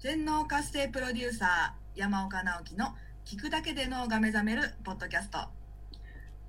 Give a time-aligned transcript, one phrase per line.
[0.00, 2.86] 全農活性プロデューサー山岡直樹の
[3.26, 5.36] 聞くだけで脳が目覚めるポッドキャスト。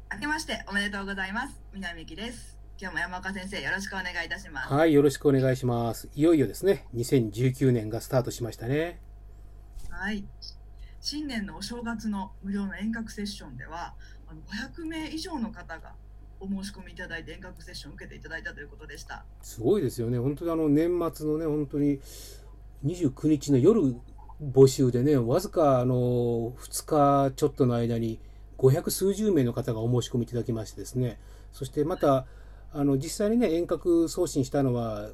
[0.10, 1.60] 明けましておめでとうございます。
[1.74, 2.58] 南木です。
[2.80, 4.74] 今日も山岡先生よろしくお願いいたします。
[4.74, 6.08] はいよろしくお願いします。
[6.16, 6.88] いよいよですね。
[6.96, 9.02] 2019年がスタートしましたね。
[9.90, 10.24] はい。
[11.02, 13.96] 新年のお正月の無料の遠隔セッションでは
[14.30, 15.92] あの500名以上の方が
[16.40, 19.26] お申し込みいただいて遠隔セッションを受けていただいたということでした。
[19.42, 20.18] すごいですよね。
[20.20, 22.00] 本当にあの年末のね本当に
[22.86, 23.96] 29日の夜
[24.42, 28.20] 募集でね、わずかあの2日ちょっとの間に
[28.58, 31.20] 500数十名の方がお申し込みいただきましてですね、
[31.52, 32.26] そしてまた、
[32.74, 35.10] あの実際にね、遠隔送信したのは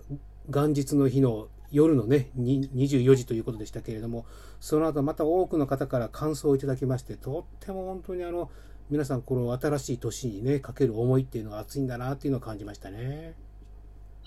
[0.50, 4.26] 元日の日の夜のね、24時ということでしたけれども、
[4.60, 8.49] その後また多くの方から感想をいただきまして、とっても本当にあの、
[8.90, 13.36] 皆さんこの新しい年にね、かける思いっていうのが熱いんだなっていうのを感じましたね。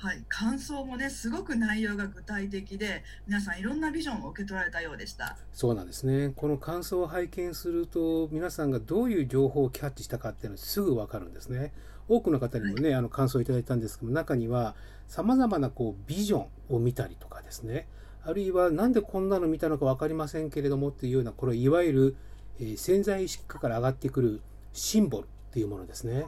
[0.03, 5.37] はい、感想もねすごく内容が具体的で皆さんいろんなビジョンを受け取られたようでした。
[5.53, 6.33] そうなんですね。
[6.35, 11.75] この感想を拝見すると皆さんがどういう情報をキャッチしたかっていうのはすぐ分かるんですね。
[12.09, 14.75] 多くの方にもね、はい、あの感想をいただいたんですけど中には
[15.07, 17.87] さまざまなこうビジョンを見たりとかですね。
[18.25, 22.17] あるいは何でこんなの見たのか分かりませんけれどもっていうようなこれいわゆる、
[22.59, 24.41] えー、潜在意識化から上がってくる
[24.73, 26.27] シンボルっていうものですね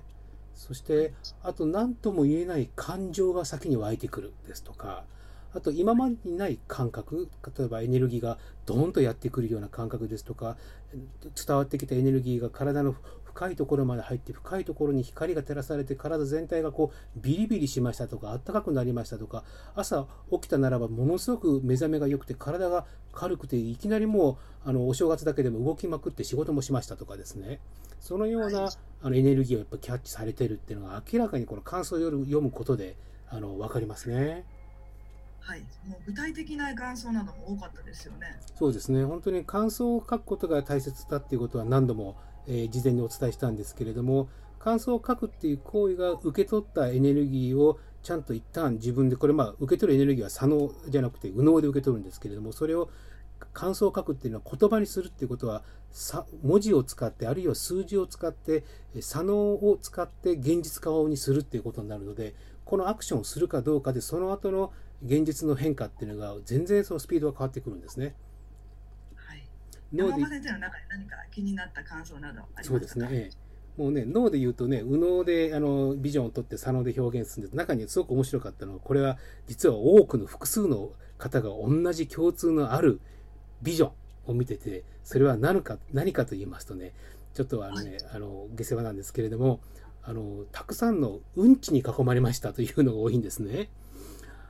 [0.54, 5.04] そしてあと何とも言えない感情が先に湧いてくるですとか
[5.54, 10.56] あと今までにない感覚例えばエネルギーがドーンとやってくるような感覚ですとか
[11.46, 12.94] 伝わってきたエネルギーが体の
[13.32, 19.42] 深いところまで入って深いところに光が照らされて体全体がこうビリビリしましたとかあったかくなりましたとか
[19.74, 27.60] 朝起きたならばものすごく目覚めが良くて体が軽くていきなりもうあのお正月だけでも動きまくって仕事もしましたとかですね
[28.00, 28.68] そのような
[29.02, 32.96] あのエネルギーをやっぱキャッチされてるっていうのが明らかにこの感想を読むことで
[33.28, 34.44] あの分かりますね。
[35.44, 38.38] はい、もう具体的な感想なども多かったですよね。
[38.56, 39.04] そうですね。
[39.04, 52.88] 本当に感想を書くことが大切だっていうことは何度も、えー、事前にお伝えしたんですけれども、感想を書くっていう行為が受け取ったエネルギーをちゃんと一旦自分で、これまあ受け取るエネルギーは左脳じゃなくて右脳で受け取るんですけれども、それを
[53.52, 55.62] 感想を書くっていうのは言葉にするっていうことは
[56.42, 58.64] 文字を使ってあるいは数字を使って
[59.00, 64.72] 左脳を使って現実化にするっていうことになるのでこのアクションをするかどうかでその後の
[65.04, 68.14] 現実の変化っていうのが全然そのスピードが変わってくるんですね。
[69.96, 72.68] はい、脳で先生の中で何か気になった感想などありますか？
[72.68, 77.56] そうですね、ええ、もうね脳で言うとね右脳であのビジョンを取って左脳で表現するんです。
[77.56, 83.00] 中にすごく面白かったのはこれは実は多くの複数の方が同じ共通のある
[83.62, 83.92] ビジョン
[84.26, 86.92] を見てて、それは何か何かと言いますとね、
[87.34, 89.60] ちょっとあのね、あの下世話なんですけれども、
[90.02, 93.68] あのたくさんのうんちに囲まれましたというのが多いんですね。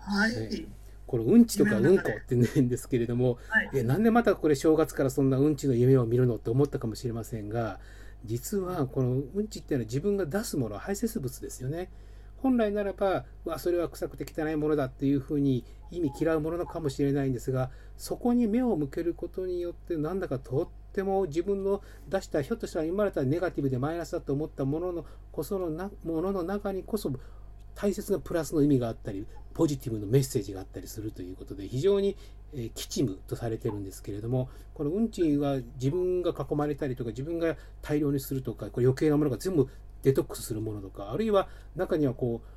[0.01, 0.67] はい。
[1.07, 7.81] このうんちとかうんこって言うんですけれども、はい、えなんでまたこれ正月からそんなうんちの夢を見るのって思ったかもしれませんが、
[8.25, 11.91] 実はこのうんちっていうのは自分が出すもの、排泄物ですよね。
[12.39, 27.13] 本来ならば、わそれは臭くて汚いものだっていうふうに意味嫌うもののかもしれないんですが、そこに目を向けることによって、なんだかとっても自分の出した、ひょっとしたら今までたネガティブでマイナスだと思ったもののこそのなものの中にこそ
[27.75, 32.17] 大切なプラスの意味があったり、ポジティブのメッセージがあったりするということで、非常に、
[32.55, 39.69] えー、吉務とされてるんですけれども、この運賃は自分が囲まれたりとか、自分が大量にするとか、これ余計なものが全部
[40.03, 42.49] デトックスするものとか、あるいは中にはこう、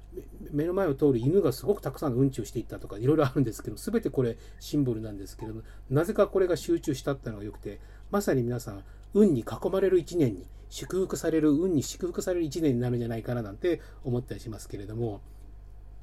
[0.51, 5.53] 目の前を通る犬がすごくたくさんのうんちをしていったとか、いろいろあるんですけど、すべてこれシンボルなんですけど、
[5.89, 7.79] なぜかこれが集中したっていうのが良くて、
[8.11, 8.83] まさに皆さん、
[9.15, 15.21] 運に囲まれる一年に、祝福される、運に祝福される一年になるんじゃないかななんて思ったりしますけれども、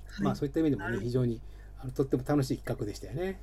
[0.07, 1.41] はい、まあそういった意味でもね、非常に
[1.79, 3.39] あのとっても楽しい企画でしたよね。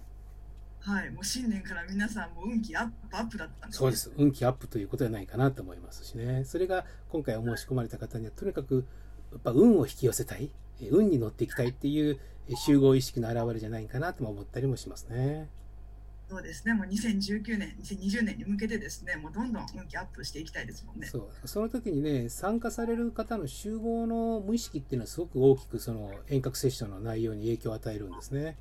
[0.82, 4.12] はい、もう新年から皆さんも運気アップアップだったんです、ね、そうです。
[4.18, 6.46] 運気アップということじゃないかなと思いますしね。
[6.46, 8.86] それが今回お申し込まれた方には、とにかく
[9.32, 10.50] やっぱ運を引き寄せたい、
[10.90, 12.20] 運に乗っていきたいっていう
[12.66, 15.50] 集合意識の表れじゃないかなとも思ったりもしますね。
[16.30, 21.08] そうですね、もう2019年、2020年に向けてですね、もうどんどん運気アップしていきたいですもんね。
[21.08, 28.58] そう、その時にね、参加される方の集合の無意識っていうのはすごく大きくその遠隔セッションの内容に影響を与えるんですね。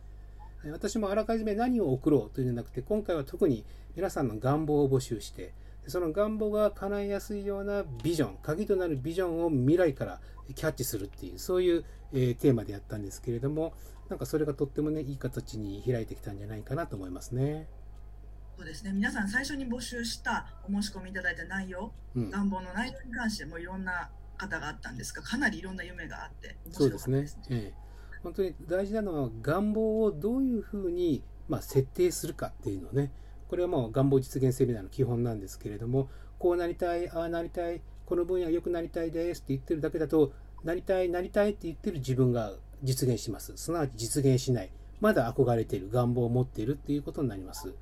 [0.72, 5.52] 私もあらかじめ何を送ろうというんじゃなくて、今回は特に皆さんの願望を募集して、
[5.88, 10.20] その願望が叶いやすいようなビジョン、鍵となるビジョンを未来から
[10.54, 13.74] キャッチするっていう、そういう、えー、テーマでやったんですけれども、
[14.08, 17.68] なんかそれがとってもね、いい形に開いてきたんじゃないかなと思いますね。
[18.56, 18.92] そうですね。
[18.92, 27.26] 皆さん最初に募集したお申し込みいただいた内容、うん、願望の内容に関してもいろんな方があったんですが、かなりいろんな夢があって、そうですね。
[27.50, 27.88] ええ
[28.20, 33.10] 本当に大事なのは願望をどういうふうにまあ、設定するかっていうのをね、
[33.48, 36.08] これはもう願望実現セミナーの基本なんですけれども、
[36.38, 40.32] こうなりたい、ああなりたい、この分野良くなりたいですって言ってるだけだと、
[40.64, 42.52] なりたい、なりたいって言ってる自分が
[42.82, 43.56] 実現します。
[43.56, 44.70] すなわち実現しない。
[45.00, 47.72] まだ憧れている、願望を持っているっていうことになります。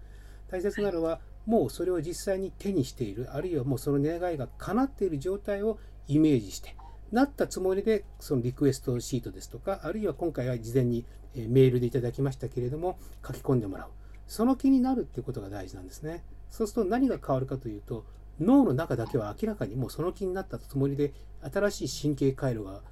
[0.49, 5.79] 大切なのは、もうそれを実際に手にしている、あるいはもうその願いが叶っている状態を
[6.09, 6.77] イメージして、
[7.13, 11.05] なったつもりで、そのリクエストシートですとか、あるいは今回は事前に
[11.35, 13.89] メールでいただきましたけれども、書き込んでもらう。
[14.27, 16.23] その気になるっていうことが大事なんですね。
[16.51, 18.05] そうすると何が変わるかというと、
[18.41, 21.13] 脳の中だけは明らかにもうその気になったつもりで、
[21.43, 22.83] 新しい神経回路が、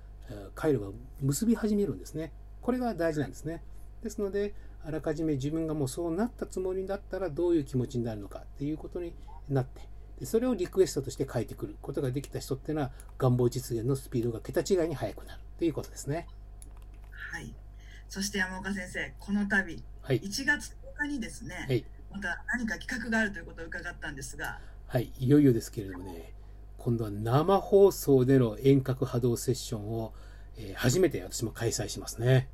[0.54, 0.86] 回路が
[1.20, 2.32] 結び始めるんですね。
[2.62, 3.62] これが大事なんですね。
[4.02, 4.54] ですので、
[4.84, 9.14] あらかじめ自分がもうそうなったつもりだったらどういう気持ちになるのかっていうことに
[9.48, 9.80] なって、
[10.20, 16.26] でそれをリクエストとして書いてくることができた人っていうのは願望実現のスピードが桁違いに速くなるということですね。
[17.10, 17.52] はい。
[18.08, 24.58] そして山岡先生、この度、はい、1月10日にですね、はい、また何か企画があるということを伺ったんですが。
[24.86, 26.32] はい、いよいよですけれどもね、
[26.78, 30.12] 今度は生放送での遠隔波動セッションを、
[30.56, 32.48] えー、初めて私も開催しますね。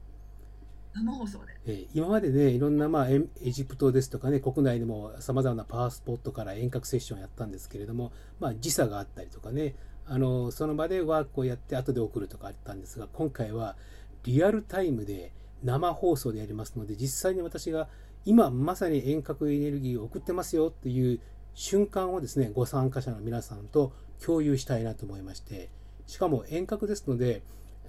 [0.93, 3.21] 生放送で、えー、今までね、いろんな、まあ、エ
[3.51, 9.75] ジプトですとかね、国内でもさまざまなパワースポットから遠隔セッションをやったんですけれども、まあ、時差があったりとかね、
[10.07, 13.77] あのその場でワークをやって後で送るとかあったんですが、今回は
[14.25, 15.33] リアルタイムで
[15.63, 17.89] 生放送でやりますので、実際に私が
[18.25, 21.21] 今まさに遠隔エネルギーを送ってますよっていう
[21.55, 23.93] 瞬間をですね、ご参加者の皆さんと
[24.25, 25.69] 共有したいなと思いまして、
[26.07, 27.43] しかも遠隔ですので、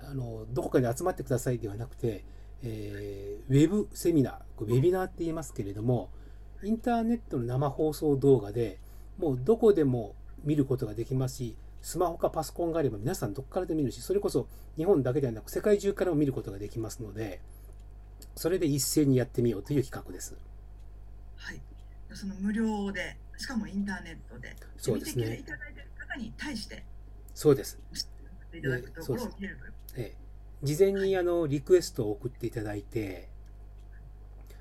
[0.04, 2.24] あのどこかに集まってくださいではなくて、
[2.64, 6.10] えー、ウェブセミナー、ウェビナーって言いますけれども、
[6.64, 8.80] インターネットの生放送動画で
[9.18, 17.42] もうどこでも見ることができますし、スマホかパソコンがあれば皆さんどこからでも見るし、それこそ日本だけではなく世界中からも見ることができますので、
[18.36, 20.36] それで一斉にやってみようという企画です。
[21.36, 21.62] はい。
[22.14, 25.38] その無料で、しかもインターネットで、そうですね。
[25.38, 26.84] いただいている方に対して、
[27.34, 27.80] そうです。
[28.54, 29.74] いただくところを見れるという。
[29.98, 30.22] ええ
[30.64, 33.30] 事前にあのリクエストを送っていただいて、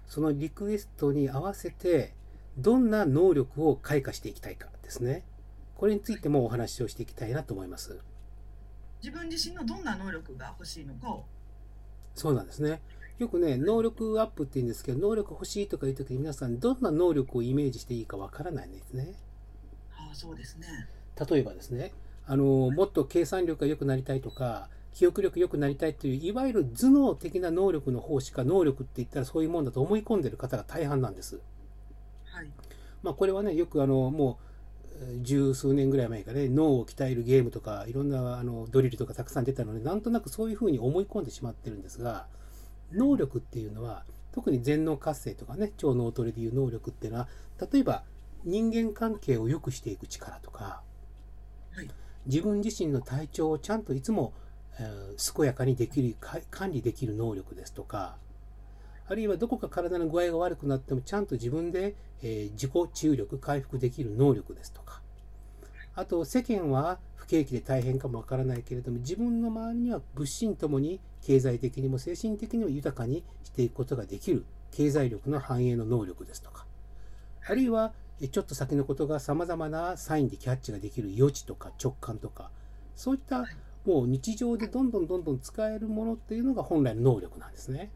[0.06, 2.14] そのリクエストに合わせて、
[2.56, 5.24] どんな能力を開花していきたいかですね。
[5.76, 7.98] これについてもお話をしていきたいなと思います。
[9.02, 11.26] 自分自身のどんな能力が欲しいのかを。
[12.14, 12.80] そうなんですね。
[13.20, 19.12] よくね、能力アップって言うんですけど、能力欲しいとかいうときに皆さんどんな能力をイメージしていいかわからないんですね。
[19.94, 20.66] ああ、そうですね。
[21.30, 21.92] 例えばですね、
[22.26, 31.42] あの、もっと計算力が良くなりたいとか、記憶力良くなりたいという、いわゆる頭脳的な能力の方しか能力って言ったらそういうもんだと思い込んでる方が大半なんです。
[32.24, 32.48] はい。
[33.02, 42.26] まあこれはね、よくあの、もう、十数年ぐらい前からね、脳を鍛えるゲームとか、いろんなあのドリルとかたくさん出たので、なんとなくそういうふうに思い込んでしまってるんですが、
[42.92, 47.28] 能力っていうのは、特に全脳活性とかね、超脳トレでいう能力っていうのは、
[47.72, 48.04] 例えば
[48.44, 50.82] 人間関係を良くしていく力とか、
[51.72, 51.88] はい、
[52.26, 54.32] 自分自身の体調をちゃんといつも
[54.78, 56.16] 健やかにできる、
[56.50, 58.16] 管理できる能力ですとか、
[59.08, 65.02] あるいはどこか体の具合が悪くなってもちゃんと自分で、え自己治癒力、回復できる能力ですとか、
[66.00, 76.64] あと世間は不景気で大変かもわからないけれども、自分の周りには物心ともに経済的にも精神的にも豊かにしていくことができる経済力の反映の能力ですとか、
[77.46, 77.92] あるいは
[78.32, 82.50] ちょっと先のことが様々なサインでキャッチができる予知とか直感とか、
[82.96, 83.44] そういった
[83.84, 87.90] もう日常でどんどんどんどん使えるものっていうのが本来の能力なんですね。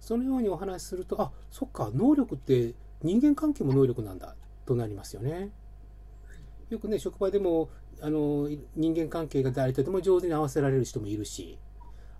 [0.00, 5.50] そのようにお話しすると、あ、そっか、能力って人間関係も能力なんだとなりますよね。
[6.70, 7.68] よくね、職場でも
[8.00, 11.58] あの人間関係が誰とでも上手に合わせられる人もいるし、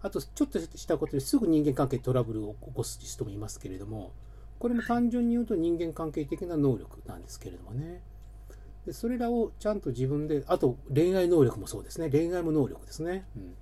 [0.02, 4.12] あとちょっとしたことですぐ人間関係トラブルを起こす人もいますけれども、
[4.58, 8.02] これも単純に言うと人間関係的な能力なんですけれどもね。
[8.86, 12.10] でそれらをちゃんと自分で、あと恋愛能力もそうですね。
[12.10, 13.26] 恋愛も能力ですね。
[13.34, 13.54] うん、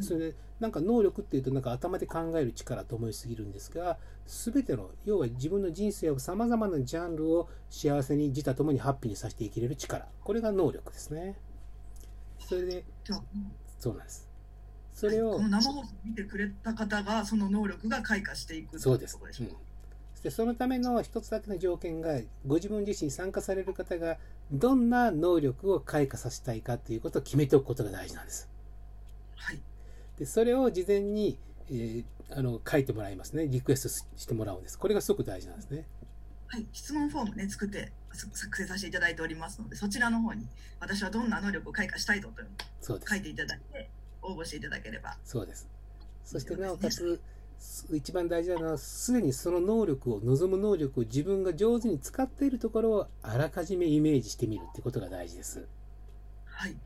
[0.00, 10.06] それで、なんか能力っていうと、なんか頭で考える力と思いすぎるんですが、すべての、要は自分の人生を様々なジャンルを幸せに自他ともにハッピーにさせていけれる力。
[10.22, 11.36] これが能力ですね。
[12.38, 12.84] それで、
[13.78, 14.28] そうなんです。
[14.94, 19.18] それを、この生放送見てくれた方が、その能力が開花していくそうです。
[19.40, 19.56] うん
[20.22, 24.18] でそのための一つだけの条件がご自分自身参加される方が
[24.52, 28.48] どんな能力を開花させたいかということを決めておくことが大事なんです。
[29.36, 29.60] はい、
[30.20, 31.38] でそれを事前に、
[31.70, 33.48] えー、あの書いてもらいますね。
[33.48, 34.78] リクエストしてもらうんです。
[34.78, 35.86] これがすごく大事なんですね。
[36.46, 40.46] はい、質問フォームね作って作成させていただいておりますのでそちらの方に
[40.78, 42.42] 私はどんな能力を開花したいとと
[42.82, 43.88] 書いていただいて
[44.20, 45.16] 応募していただければ。
[45.24, 45.66] そうです。
[46.22, 47.18] そしてなおかつ
[47.90, 55.66] 一番大事なのはすでにその能力を望む能力を自分が上手に使っているところをあらかじめイメージしてみるってことが大事です。
[56.44, 56.76] はい。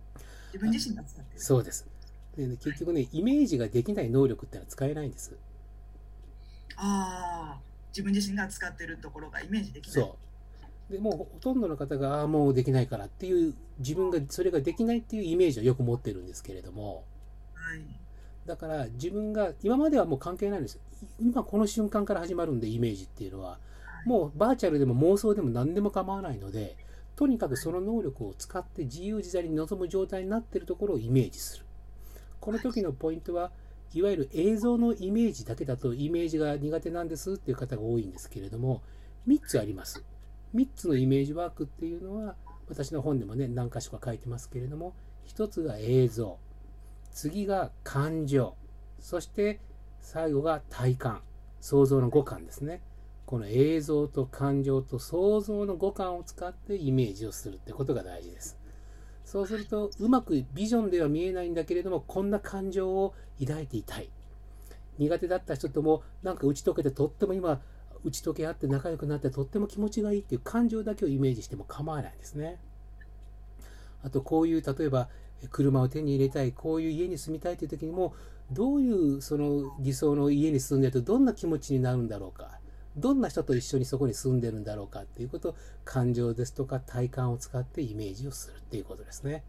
[0.53, 1.41] 自分自身が使ってる。
[1.41, 1.94] そうです
[2.37, 5.37] で、ね、結局ね、イメージができない能力ってのは使えないんです。
[6.77, 7.61] ああ、
[7.91, 9.95] 自分自身が使ってるところがイメージできない。
[9.95, 10.17] そ
[10.91, 10.93] う。
[10.93, 17.05] でもうほとんどの方が、ああ、もうできないからっていう、自分がそれができないっていうイメージをよく持ってるんですけれども、
[17.55, 17.85] はい。
[18.47, 20.81] だから自分が、今まではもう関係ないんです。
[21.21, 23.51] 今この瞬間から始まるんで、イメージっていうのは。
[23.51, 23.59] は
[24.05, 26.77] い、もうバーチャルでも妄想でも何でも構わないので、
[27.17, 31.64] とにかくその能力を使って自由自在に臨む状態になっているところをイメージする。
[32.45, 33.53] この時のポイントは、
[33.95, 38.83] いわゆる映像のイメージだけだとイメージが苦手なんですっていう方が多いんですけれども、
[39.27, 40.05] 3つあります。
[40.55, 42.37] 3つのイメージワークっていうのは、
[42.69, 44.93] 私の本でもね、何箇所か書いてますけれども、
[45.27, 46.37] 1つが映像、
[47.13, 48.57] 次が感情、
[49.01, 49.59] そして
[50.03, 51.23] 最後が体感、
[51.63, 52.83] 想像の五感ですね。
[53.25, 58.59] この映像と感情と想像の五感を使ってイメージをするってことが大事です。
[59.25, 64.11] そうすると、うまくビジョンでは見えないんだけれども、こんな感情を抱いていたい。
[64.99, 67.61] 苦手だった人とも、なんか打ち解けてとっても今、
[68.05, 72.59] 打ち解け合って仲良くなってとっても気持ちがいいっていう感情だけをイメージしても構わないんですね。
[74.03, 75.09] あと、こういう、例えば、
[75.51, 78.15] 車を手に入れたい、こういう家に住みたいという時にも、
[78.53, 82.59] どういうその理想の家に住んでるとどんな気持ちになるんだろうか。
[82.97, 89.43] どんな人と一緒にそこに住んでるんだろうかっていうことを感情ですとか体感を使ってイメージをするっていうことですね。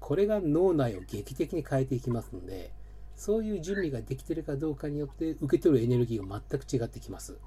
[0.00, 2.72] これが脳内を劇的に変えていきますので、
[3.16, 7.38] そういう準備ができてるかどうかによって受け取るエネルギーが全く違ってきます。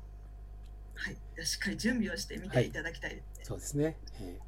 [0.96, 3.32] はい、しっかり準備をしてみていただきたいですね。
[3.38, 3.98] はい、そうですね。
[4.20, 4.48] えー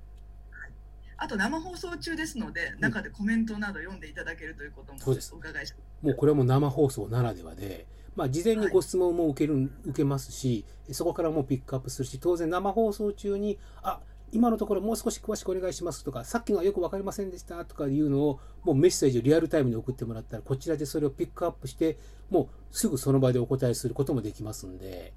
[1.22, 5.18] あと生放送中ですので、中でコメントなど読んでいただけるということもお伺
[5.62, 6.06] いします。
[6.06, 14.00] もうこれはもう生放送ならではで、まあ、事前にご質問も受ける、はい、受けますし、そこからもピックアップするし、当然生放送中に、あ、
[14.32, 21.98] 今のところもう少し詳しくお願いしますとか、さっきのはよく分かりませんでしたとかいうのを、もうメッセージをリアルタイムに送ってもらったら、こちらでそれをピックアップして、
[22.30, 25.14] もうすぐその場でお答えすることもできますんで。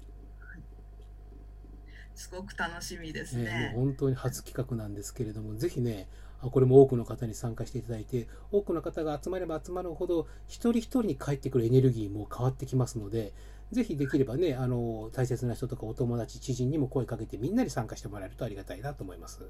[2.15, 3.43] すごく楽しみですね。
[3.43, 6.07] ね本当に初企画なんですけれども、ぜひね、
[6.49, 13.33] これも多くの方に参加していただいて、多くの方が集まれば集まるほど、一人一人に返ってくるエネルギーも変わってきますので、
[13.71, 19.47] ぜひできればね、あの、大切な人とかお友達、知人にも声かけてみんなに参加してもらえるとありがたいなと思います。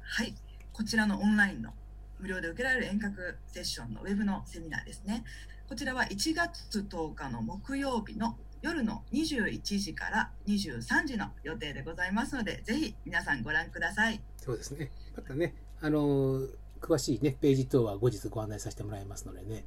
[0.00, 0.34] はい。
[0.72, 1.72] こちらのオンラインの
[2.20, 5.24] 無料で受けられる遠隔セッションのウェブのセミナーですね。
[5.68, 14.20] こちらは1月10日の木曜日の夜の21時から23時の予定でございますので、ぜひ皆さんご覧ください。
[14.36, 14.92] そうですね。
[15.16, 16.40] またね、あの、
[16.80, 19.64] 詳しいね、ページ等は後日ご案内させてもらいますのでね、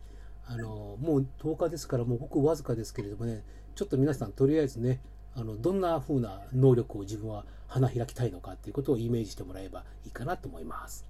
[0.48, 3.43] あの、もう10日ですから、もうごくわずかですけれどもね、
[3.75, 5.01] ちょっと皆さんとりあえずね、
[5.36, 11.05] あの、どんな風な能力を自分は花開きたいのかっていうことをイメージしてもらえばいいかなと思います。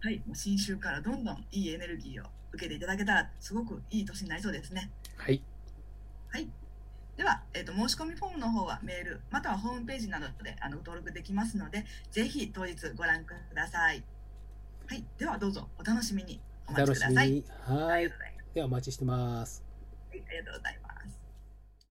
[0.00, 4.90] はい、もう新春からどんどんいいエネルギーを受けていただけたら、すごくいい年になりそうですね。
[5.18, 5.42] はい。
[6.30, 6.48] はい。
[7.18, 14.04] では、えーと、申し込みフォームの方はメールまたはホームページなどであの登録できますのでぜひ当日ご覧ください。
[14.88, 17.44] はい、ではどうぞお楽しみにお待ちください。
[17.66, 18.10] はい。
[18.54, 19.62] ではお待ちしてます。
[20.08, 20.87] はい、ありがとうございます。